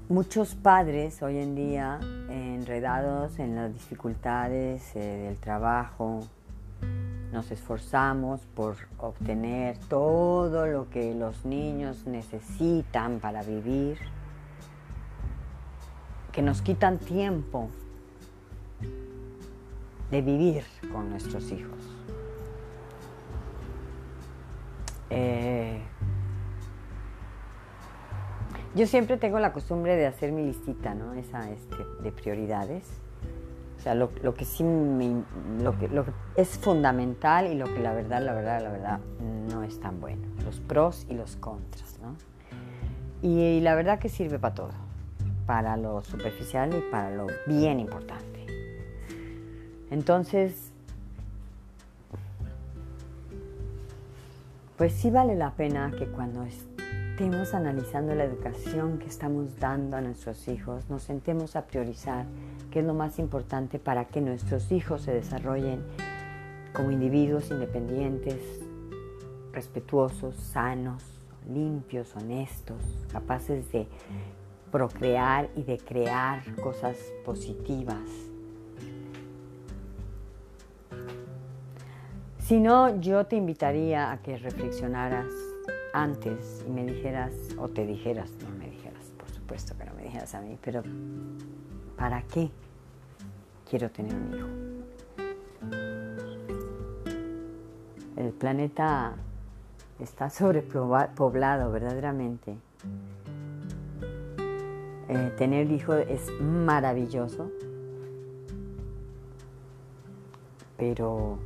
muchos 0.08 0.56
padres 0.56 1.22
hoy 1.22 1.38
en 1.38 1.56
día 1.56 2.00
enredados 2.30 3.40
en 3.40 3.56
las 3.56 3.74
dificultades 3.74 4.96
eh, 4.96 5.00
del 5.00 5.38
trabajo, 5.38 6.22
nos 7.32 7.52
esforzamos 7.52 8.42
por 8.56 8.76
obtener 8.98 9.78
todo 9.88 10.66
lo 10.66 10.90
que 10.90 11.14
los 11.14 11.46
niños 11.46 12.08
necesitan 12.08 13.20
para 13.20 13.44
vivir, 13.44 14.00
que 16.32 16.42
nos 16.42 16.62
quitan 16.62 16.98
tiempo 16.98 17.70
de 20.10 20.22
vivir 20.22 20.64
con 20.92 21.10
nuestros 21.12 21.52
hijos. 21.52 21.78
Eh, 25.12 25.82
yo 28.76 28.88
siempre 28.88 29.18
tengo 29.18 29.40
la 29.40 29.54
costumbre 29.54 29.96
de 29.96 30.06
hacer 30.06 30.32
mi 30.32 30.46
listita, 30.46 30.94
¿no? 30.94 31.14
Esa 31.14 31.50
este, 31.50 31.78
de 32.02 32.12
prioridades. 32.12 32.86
O 33.78 33.82
sea, 33.82 33.96
lo, 33.96 34.12
que 34.12 34.44
sí 34.44 34.66
lo, 35.62 35.80
que, 35.80 35.88
lo 35.88 36.04
que 36.04 36.12
es 36.36 36.58
fundamental 36.58 37.48
y 37.48 37.56
lo 37.56 37.66
que 37.66 37.80
la 37.80 37.94
verdad, 37.94 38.22
la 38.22 38.34
verdad, 38.34 38.62
la 38.62 38.70
verdad 38.72 39.00
no 39.50 39.64
es 39.64 39.80
tan 39.80 40.02
bueno. 40.02 40.28
Los 40.44 40.60
pros 40.60 41.06
y 41.10 41.14
los 41.14 41.38
contras, 41.38 41.98
¿no? 42.02 42.16
y 43.22 43.60
la 43.62 43.76
verdad 43.76 44.00
que 44.00 44.10
sirve 44.10 44.40
para 44.40 44.56
todo. 44.56 44.72
Para 45.46 45.78
lo 45.78 46.04
superficial 46.04 46.74
y 46.76 46.92
para 46.92 47.12
lo 47.12 47.28
bien 47.48 47.80
importante. 47.80 48.46
Entonces, 49.92 50.72
pues 54.78 54.94
sí 54.94 55.10
vale 55.10 55.36
la 55.36 55.52
pena 55.52 55.92
que 55.98 56.06
cuando 56.08 56.44
estemos 57.20 57.54
analizando 57.54 58.16
la 58.16 58.24
educación 58.24 58.98
que 58.98 59.08
estamos 59.08 59.60
dando 59.60 59.98
a 59.98 60.02
nuestros 60.02 60.48
hijos, 60.48 60.90
nos 60.90 61.04
sentemos 61.04 61.58
a 61.58 61.68
priorizar 61.68 62.26
qué 62.72 62.80
es 62.80 62.86
lo 62.86 62.94
más 62.94 63.20
importante 63.20 63.78
para 63.78 64.06
que 64.06 64.22
nuestros 64.22 64.72
hijos 64.72 65.02
se 65.02 65.12
desarrollen 65.12 65.84
como 66.72 66.92
individuos 66.92 67.52
independientes, 67.52 68.38
respetuosos, 69.52 70.34
sanos, 70.38 71.04
limpios, 71.46 72.16
honestos, 72.16 72.82
capaces 73.12 73.70
de 73.74 73.86
procrear 74.72 75.50
y 75.58 75.64
de 75.64 75.78
crear 75.78 76.42
cosas 76.56 76.96
positivas. 77.26 78.00
Si 82.38 82.62
no, 82.62 83.02
yo 83.02 83.26
te 83.26 83.36
invitaría 83.36 84.10
a 84.10 84.22
que 84.22 84.38
reflexionaras 84.38 85.49
antes 85.94 86.64
y 86.68 86.72
me 86.72 86.86
dijeras, 86.86 87.34
o 87.58 87.68
te 87.68 87.86
dijeras, 87.86 88.32
no 88.44 88.50
me 88.58 88.70
dijeras, 88.70 89.12
por 89.18 89.30
supuesto 89.30 89.76
que 89.78 89.86
no 89.86 89.94
me 89.94 90.04
dijeras 90.04 90.36
a 90.36 90.42
mí, 90.42 90.58
pero 90.62 90.84
¿para 91.98 92.22
qué 92.24 92.50
quiero 93.70 93.90
tener 93.90 94.16
un 94.16 94.34
hijo? 94.34 94.48
El 98.18 98.32
planeta 98.34 99.16
está 100.00 100.30
sobrepoblado 100.30 101.72
verdaderamente. 101.72 102.58
Eh, 105.08 105.34
tener 105.38 105.72
hijo 105.72 105.96
es 105.96 106.30
maravilloso, 106.40 107.50
pero 110.78 111.40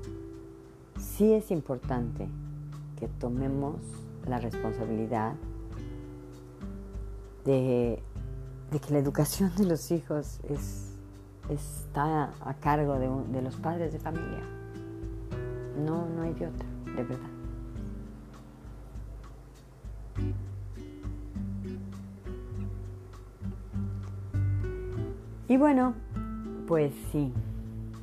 sí 0.97 1.31
es 1.31 1.49
importante 1.51 2.27
que 2.99 3.07
tomemos 3.07 4.02
la 4.27 4.39
responsabilidad 4.39 5.33
de, 7.45 8.01
que 8.71 8.93
la 8.93 8.99
educación 8.99 9.51
de 9.55 9.65
los 9.65 9.91
hijos 9.91 10.39
está 11.49 12.31
a 12.41 12.53
cargo 12.55 12.97
de, 12.99 13.41
los 13.41 13.55
padres 13.57 13.93
de 13.93 13.99
familia. 13.99 14.43
No, 15.85 16.07
no 16.07 16.21
hay 16.23 16.33
de 16.33 16.47
otra, 16.47 16.67
de 16.95 17.03
verdad. 17.03 17.29
Y 25.47 25.57
bueno, 25.57 25.93
pues 26.67 26.93
sí, 27.11 27.31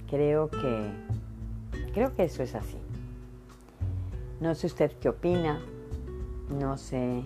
creo 0.09 0.51
que 0.51 0.91
creo 1.93 2.15
que 2.15 2.25
eso 2.25 2.43
es 2.43 2.55
así. 2.55 2.77
No 4.41 4.55
sé 4.55 4.67
usted 4.67 4.93
qué 5.01 5.09
opina, 5.09 5.61
no 6.51 6.77
sé 6.77 7.25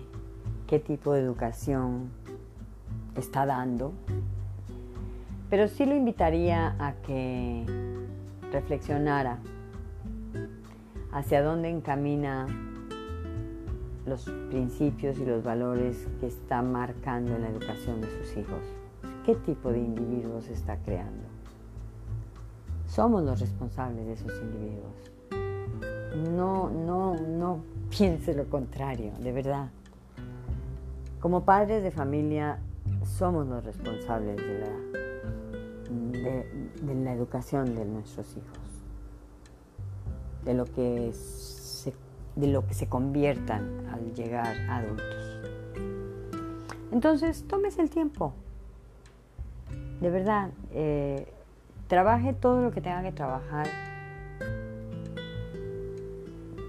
qué 0.67 0.79
tipo 0.79 1.13
de 1.13 1.21
educación 1.21 2.09
está 3.15 3.45
dando, 3.45 3.93
pero 5.49 5.67
sí 5.67 5.85
lo 5.85 5.95
invitaría 5.95 6.75
a 6.79 6.93
que 7.01 7.65
reflexionara 8.51 9.39
hacia 11.11 11.41
dónde 11.41 11.69
encamina 11.69 12.47
los 14.05 14.29
principios 14.49 15.17
y 15.17 15.25
los 15.25 15.43
valores 15.43 16.07
que 16.19 16.27
está 16.27 16.61
marcando 16.61 17.35
en 17.35 17.41
la 17.41 17.49
educación 17.49 18.01
de 18.01 18.07
sus 18.09 18.37
hijos. 18.37 18.61
¿Qué 19.25 19.35
tipo 19.35 19.71
de 19.71 19.79
individuos 19.79 20.47
está 20.49 20.77
creando? 20.77 21.23
Somos 22.85 23.23
los 23.23 23.39
responsables 23.39 24.05
de 24.05 24.13
esos 24.13 24.39
individuos 24.41 25.15
no, 26.15 26.69
no, 26.69 27.15
no 27.15 27.59
piense 27.89 28.33
lo 28.33 28.49
contrario, 28.49 29.11
de 29.19 29.31
verdad. 29.31 29.69
Como 31.19 31.43
padres 31.43 31.83
de 31.83 31.91
familia 31.91 32.59
somos 33.03 33.47
los 33.47 33.63
responsables 33.63 34.37
de 34.37 34.59
la, 34.59 34.69
de, 36.83 36.95
la 37.03 37.13
educación 37.13 37.75
de 37.75 37.85
nuestros 37.85 38.37
hijos, 38.37 38.83
de 40.43 40.53
lo, 40.53 40.65
que 40.65 41.11
se, 41.13 41.93
de 42.35 42.47
lo 42.47 42.67
que 42.67 42.73
se 42.73 42.87
conviertan 42.87 43.87
al 43.91 44.13
llegar 44.13 44.55
adultos. 44.69 45.41
Entonces, 46.91 47.45
tómese 47.47 47.81
el 47.81 47.89
tiempo, 47.89 48.33
de 49.99 50.09
verdad, 50.09 50.51
eh, 50.71 51.27
trabaje 51.87 52.33
todo 52.33 52.61
lo 52.61 52.71
que 52.71 52.81
tenga 52.81 53.01
que 53.01 53.11
trabajar 53.11 53.67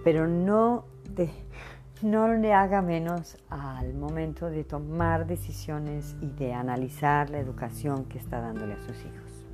pero 0.06 0.28
no, 0.28 0.84
no 2.02 2.28
le 2.34 2.52
haga 2.52 2.82
menos 2.82 3.38
al 3.48 3.94
momento 3.94 4.50
de 4.50 4.64
tomar 4.64 5.26
decisiones 5.26 6.14
y 6.20 6.26
de 6.26 6.52
analizar 6.52 7.30
la 7.30 7.38
educación 7.38 8.04
que 8.04 8.18
está 8.18 8.40
dándole 8.40 8.74
a 8.74 8.80
sus 8.80 8.96
hijos. 9.00 9.44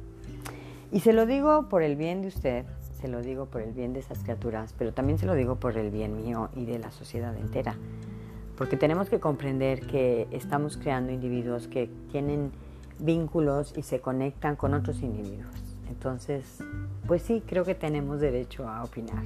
Y 0.90 1.01
se 1.01 1.12
lo 1.12 1.25
digo 1.25 1.68
por 1.68 1.83
el 1.83 1.96
bien 1.96 2.22
de 2.22 2.29
usted, 2.29 2.66
se 3.01 3.09
lo 3.09 3.22
digo 3.22 3.46
por 3.46 3.62
el 3.62 3.72
bien 3.72 3.92
de 3.92 4.01
esas 4.01 4.22
criaturas, 4.22 4.75
pero 4.77 4.92
también 4.92 5.18
se 5.18 5.27
lo 5.27 5.35
digo 5.35 5.57
por 5.57 5.79
el 5.79 5.90
bien 5.90 6.16
mío 6.16 6.51
y 6.55 6.64
de 6.64 6.79
la 6.79 6.90
sociedad 6.90 7.37
entera. 7.37 7.77
Porque 8.57 8.77
tenemos 8.77 9.09
que 9.09 9.18
comprender 9.18 9.87
que 9.87 10.29
estamos 10.31 10.77
creando 10.77 11.11
individuos 11.11 11.66
que 11.66 11.90
tienen 12.11 12.53
vínculos 12.98 13.72
y 13.77 13.83
se 13.83 14.01
conectan 14.01 14.57
con 14.57 14.75
otros 14.75 15.03
individuos. 15.03 15.57
Entonces, 15.88 16.59
pues 17.07 17.22
sí, 17.22 17.42
creo 17.46 17.64
que 17.64 17.75
tenemos 17.75 18.20
derecho 18.20 18.68
a 18.68 18.85
opinar. 18.85 19.25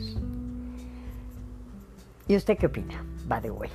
¿Y 2.28 2.36
usted 2.36 2.58
qué 2.58 2.66
opina? 2.66 3.04
By 3.26 3.40
the 3.40 3.50
way. 3.50 3.70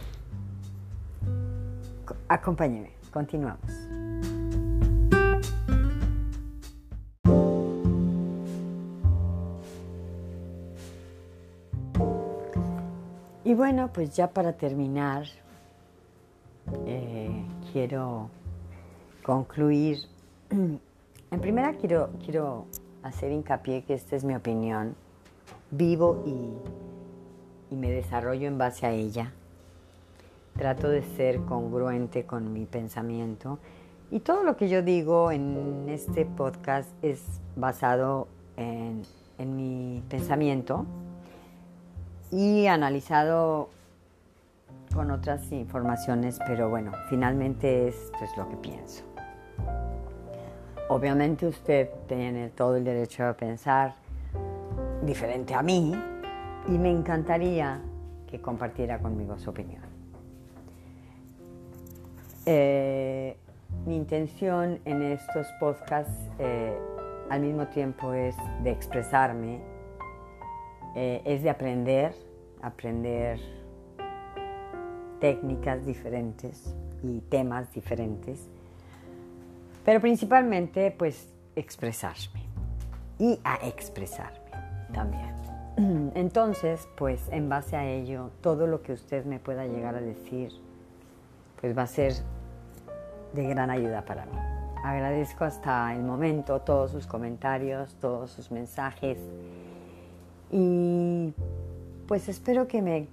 Acompáñeme, 2.28 2.92
continuamos. 3.12 3.72
Y 13.44 13.54
bueno, 13.54 13.90
pues 13.92 14.16
ya 14.16 14.30
para 14.30 14.54
terminar, 14.54 15.26
eh, 16.86 17.44
quiero 17.72 18.30
concluir. 19.24 19.98
En 20.50 21.40
primera 21.40 21.74
quiero, 21.74 22.10
quiero 22.24 22.66
hacer 23.04 23.32
hincapié 23.32 23.84
que 23.84 23.94
esta 23.94 24.18
es 24.18 24.26
mi 24.26 24.36
opinión. 24.36 24.96
Vivo 25.72 26.24
y, 26.26 26.52
y 27.72 27.76
me 27.76 27.90
desarrollo 27.90 28.48
en 28.48 28.58
base 28.58 28.86
a 28.86 28.92
ella. 28.92 29.32
Trato 30.58 30.90
de 30.90 31.02
ser 31.02 31.40
congruente 31.46 32.26
con 32.26 32.54
mi 32.54 32.66
pensamiento. 32.66 33.58
Y 34.12 34.20
todo 34.20 34.44
lo 34.44 34.58
que 34.58 34.68
yo 34.68 34.84
digo 34.84 35.32
en 35.32 35.88
este 35.88 36.26
podcast 36.26 36.90
es 37.02 37.24
basado 37.56 38.28
en, 38.58 39.04
en 39.38 39.56
mi 39.56 40.04
pensamiento 40.10 40.86
y 42.30 42.68
analizado 42.68 43.70
con 44.94 45.10
otras 45.10 45.50
informaciones, 45.54 46.40
pero 46.46 46.70
bueno, 46.70 46.92
finalmente 47.10 47.88
es 47.88 48.12
lo 48.36 48.50
que 48.50 48.58
pienso. 48.58 49.04
Obviamente 50.90 51.48
usted 51.48 51.90
tiene 52.08 52.50
todo 52.50 52.76
el 52.76 52.84
derecho 52.84 53.26
a 53.26 53.34
pensar 53.34 53.96
diferente 55.04 55.54
a 55.54 55.62
mí 55.62 55.96
y 56.68 56.78
me 56.78 56.92
encantaría 56.92 57.82
que 58.28 58.40
compartiera 58.40 59.00
conmigo 59.00 59.38
su 59.38 59.50
opinión. 59.50 59.84
Eh, 62.46 63.38
mi 63.86 63.96
intención 63.96 64.80
en 64.86 65.02
estos 65.04 65.48
podcasts 65.60 66.30
eh, 66.40 66.78
al 67.30 67.42
mismo 67.42 67.68
tiempo 67.68 68.14
es 68.14 68.36
de 68.64 68.72
expresarme, 68.72 69.62
eh, 70.96 71.22
es 71.26 71.44
de 71.44 71.50
aprender, 71.50 72.14
aprender 72.62 73.40
técnicas 75.20 75.86
diferentes 75.86 76.76
y 77.04 77.22
temas 77.22 77.72
diferentes 77.74 78.50
pero 79.86 80.00
principalmente 80.00 80.92
pues 80.92 81.28
expresarme 81.56 82.42
y 83.20 83.40
a 83.44 83.56
expresarme 83.68 84.40
también. 84.94 85.41
Entonces, 86.16 86.88
pues 86.96 87.28
en 87.32 87.50
base 87.50 87.76
a 87.76 87.86
ello, 87.86 88.30
todo 88.42 88.68
lo 88.68 88.82
que 88.82 88.94
usted 88.94 89.26
me 89.26 89.40
pueda 89.40 89.66
llegar 89.66 89.96
a 89.96 90.02
decir, 90.02 90.52
pues 91.60 91.78
va 91.78 91.84
a 91.84 91.88
ser 91.88 92.14
de 93.34 93.48
gran 93.48 93.70
ayuda 93.70 94.04
para 94.04 94.26
mí. 94.26 94.38
Agradezco 94.84 95.44
hasta 95.44 95.94
el 95.96 96.04
momento 96.04 96.60
todos 96.62 96.92
sus 96.92 97.06
comentarios, 97.06 97.94
todos 97.96 98.32
sus 98.32 98.52
mensajes 98.52 99.20
y 100.52 101.34
pues 102.08 102.28
espero 102.28 102.68
que 102.68 102.82
me, 102.82 103.08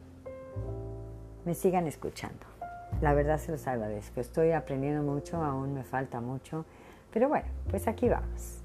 me 1.44 1.54
sigan 1.54 1.86
escuchando. 1.86 2.46
La 3.02 3.12
verdad 3.12 3.38
se 3.38 3.52
los 3.52 3.66
agradezco. 3.66 4.20
Estoy 4.20 4.52
aprendiendo 4.52 5.02
mucho, 5.02 5.36
aún 5.42 5.74
me 5.74 5.84
falta 5.84 6.20
mucho, 6.20 6.64
pero 7.12 7.28
bueno, 7.28 7.46
pues 7.70 7.86
aquí 7.86 8.08
vamos. 8.08 8.62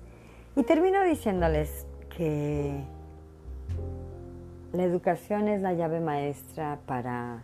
Y 0.56 0.64
termino 0.64 1.04
diciéndoles 1.04 1.86
que 2.16 2.84
la 4.74 4.84
educación 4.84 5.48
es 5.48 5.62
la 5.62 5.74
llave 5.74 6.00
maestra 6.00 6.80
para 6.88 7.44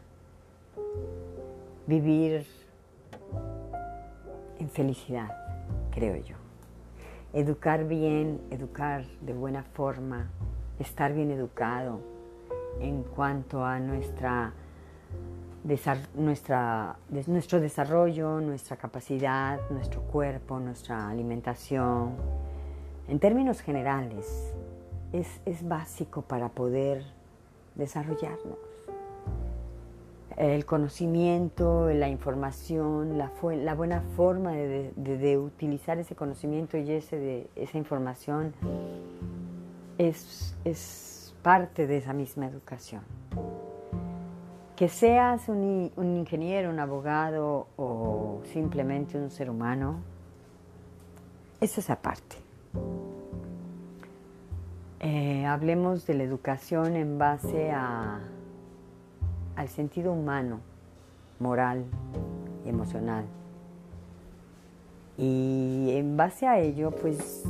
vivir 1.86 2.48
en 4.58 4.70
felicidad, 4.70 5.30
creo 5.92 6.16
yo. 6.16 6.36
Educar 7.34 7.88
bien, 7.88 8.42
educar 8.50 9.06
de 9.22 9.34
buena 9.34 9.62
forma, 9.62 10.32
estar 10.80 11.14
bien 11.14 11.30
educado 11.30 12.00
en 12.80 13.04
cuanto 13.04 13.64
a 13.64 13.80
nuestra 13.80 14.54
nuestra, 16.16 16.98
nuestro 17.28 17.60
desarrollo, 17.60 18.42
nuestra 18.42 18.76
capacidad, 18.78 19.60
nuestro 19.70 20.02
cuerpo, 20.02 20.60
nuestra 20.60 21.10
alimentación. 21.10 22.16
En 23.08 23.20
términos 23.20 23.62
generales, 23.62 24.52
es, 25.12 25.42
es 25.46 25.68
básico 25.68 26.22
para 26.24 26.50
poder 26.50 27.19
desarrollarnos. 27.80 28.58
El 30.38 30.66
conocimiento, 30.66 31.90
la 31.90 32.08
información, 32.08 33.18
la, 33.18 33.32
buena 33.76 34.02
forma 34.16 34.52
de, 34.54 35.38
utilizar 35.38 35.98
ese 35.98 36.16
conocimiento 36.16 36.78
y 36.78 36.92
ese, 36.92 37.18
de, 37.18 37.50
esa 37.56 37.78
información 37.78 38.54
es, 39.98 40.56
es 40.64 41.20
parte 41.42 41.88
de 41.88 41.98
esa 41.98 42.14
misma 42.14 42.48
educación. 42.48 43.02
Que 44.76 44.88
seas 44.88 45.50
un, 45.50 45.92
ingeniero, 45.98 46.70
un 46.70 46.80
abogado 46.80 47.68
o 47.76 48.42
simplemente 48.54 49.18
un 49.18 49.30
ser 49.30 49.50
humano, 49.50 50.00
eso 51.60 51.82
es 51.82 51.90
aparte. 51.90 52.38
Eh, 55.02 55.46
hablemos 55.46 56.06
de 56.06 56.14
la 56.14 56.24
educación 56.24 56.96
en 56.96 57.18
base 57.18 57.72
al 57.72 58.20
sentido 59.70 60.12
humano, 60.12 60.60
moral 61.40 61.86
y 62.66 62.70
emocional. 62.70 63.26
Y 65.18 65.92
en 65.92 66.18
base 66.18 66.48
a 66.48 66.60
ello, 66.60 66.92
pues, 66.92 67.44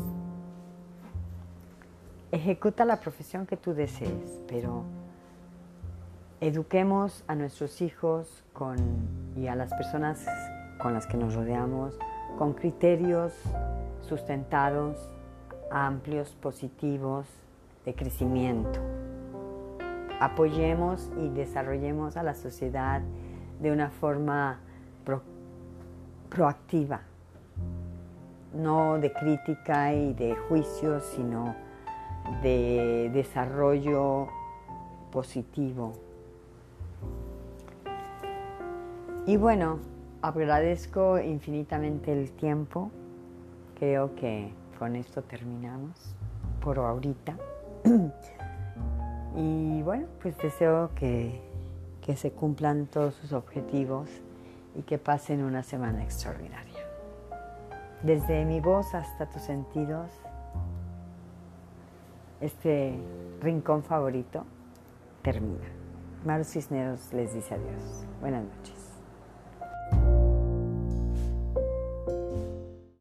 ejecuta 2.31 2.85
la 2.85 2.99
profesión 2.99 3.47
que 3.47 3.57
tú 3.57 3.73
desees, 3.73 4.41
pero 4.47 4.83
eduquemos 6.41 7.23
a 7.27 7.35
nuestros 7.35 7.81
hijos 7.81 8.43
y 9.35 9.47
a 9.47 9.55
las 9.55 9.73
personas 9.73 10.25
con 10.79 10.93
las 10.93 11.07
que 11.07 11.17
nos 11.17 11.33
rodeamos 11.33 11.97
con 12.37 12.53
criterios 12.53 13.33
sustentados, 14.01 14.95
amplios, 15.71 16.31
positivos, 16.41 17.27
de 17.85 17.95
crecimiento. 17.95 18.79
Apoyemos 20.19 21.09
y 21.17 21.29
desarrollemos 21.29 22.17
a 22.17 22.23
la 22.23 22.33
sociedad 22.33 23.01
de 23.61 23.71
una 23.71 23.89
forma 23.89 24.59
proactiva, 26.29 27.01
no 28.53 28.99
de 28.99 29.11
crítica 29.11 29.93
y 29.93 30.13
de 30.13 30.35
juicio, 30.35 30.99
sino 30.99 31.55
de 32.43 33.09
desarrollo 33.13 34.27
positivo 35.11 35.93
Y 39.29 39.37
bueno, 39.37 39.77
agradezco 40.23 41.19
infinitamente 41.19 42.11
el 42.11 42.31
tiempo. 42.31 42.89
Creo 43.77 44.15
que 44.15 44.49
con 44.79 44.95
esto 44.95 45.21
terminamos 45.21 46.15
por 46.61 46.79
ahorita. 46.79 47.35
y 49.35 49.81
bueno, 49.83 50.07
pues 50.21 50.37
deseo 50.37 50.91
que, 50.95 51.41
que 52.01 52.15
se 52.15 52.31
cumplan 52.31 52.87
todos 52.87 53.13
sus 53.15 53.33
objetivos 53.33 54.09
y 54.75 54.83
que 54.83 54.97
pasen 54.97 55.43
una 55.43 55.61
semana 55.61 56.01
extraordinaria. 56.03 56.79
Desde 58.01 58.45
mi 58.45 58.61
voz 58.61 58.95
hasta 58.95 59.29
tus 59.29 59.41
sentidos, 59.41 60.09
este 62.39 62.97
rincón 63.41 63.83
favorito 63.83 64.45
termina. 65.21 65.67
Maru 66.25 66.45
Cisneros 66.45 67.11
les 67.13 67.33
dice 67.33 67.55
adiós. 67.55 68.05
Buenas 68.21 68.45
noches. 68.45 68.78